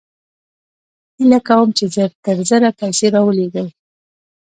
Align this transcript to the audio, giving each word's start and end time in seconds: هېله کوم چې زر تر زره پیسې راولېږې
هېله 1.17 1.39
کوم 1.47 1.67
چې 1.77 1.85
زر 1.95 2.09
تر 2.23 2.37
زره 2.49 2.69
پیسې 2.79 3.07
راولېږې 3.15 3.65